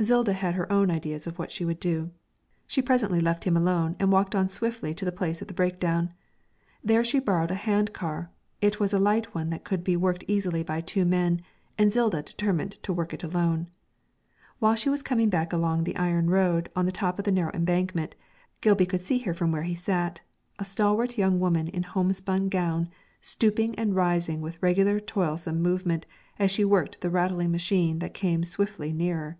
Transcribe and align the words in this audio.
Zilda 0.00 0.32
had 0.32 0.54
her 0.54 0.70
own 0.70 0.92
ideas 0.92 1.26
of 1.26 1.40
what 1.40 1.50
she 1.50 1.64
would 1.64 1.80
do. 1.80 2.12
She 2.68 2.80
presently 2.80 3.18
left 3.20 3.42
him 3.42 3.56
alone 3.56 3.96
and 3.98 4.12
walked 4.12 4.36
on 4.36 4.46
swiftly 4.46 4.94
to 4.94 5.04
the 5.04 5.10
place 5.10 5.42
of 5.42 5.48
the 5.48 5.54
breakdown. 5.54 6.12
There 6.84 7.02
she 7.02 7.18
borrowed 7.18 7.50
a 7.50 7.56
hand 7.56 7.92
car; 7.92 8.30
it 8.60 8.78
was 8.78 8.92
a 8.92 9.00
light 9.00 9.34
one 9.34 9.50
that 9.50 9.64
could 9.64 9.82
be 9.82 9.96
worked 9.96 10.22
easily 10.28 10.62
by 10.62 10.80
two 10.82 11.04
men, 11.04 11.40
and 11.76 11.90
Zilda 11.92 12.24
determined 12.24 12.80
to 12.84 12.92
work 12.92 13.12
it 13.12 13.24
alone. 13.24 13.70
While 14.60 14.76
she 14.76 14.88
was 14.88 15.02
coming 15.02 15.30
back 15.30 15.52
along 15.52 15.82
the 15.82 15.96
iron 15.96 16.30
road 16.30 16.70
on 16.76 16.86
the 16.86 16.92
top 16.92 17.18
of 17.18 17.24
the 17.24 17.32
narrow 17.32 17.50
embankment, 17.52 18.14
Gilby 18.60 18.86
could 18.86 19.00
see 19.02 19.18
her 19.26 19.34
from 19.34 19.50
where 19.50 19.64
he 19.64 19.74
sat 19.74 20.20
a 20.60 20.64
stalwart 20.64 21.18
young 21.18 21.40
woman 21.40 21.66
in 21.66 21.82
homespun 21.82 22.48
gown, 22.50 22.88
stooping 23.20 23.74
and 23.74 23.96
rising 23.96 24.40
with 24.42 24.62
regular 24.62 25.00
toilsome 25.00 25.60
movement 25.60 26.06
as 26.38 26.52
she 26.52 26.64
worked 26.64 27.00
the 27.00 27.10
rattling 27.10 27.50
machine 27.50 27.98
that 27.98 28.14
came 28.14 28.44
swiftly 28.44 28.92
nearer. 28.92 29.38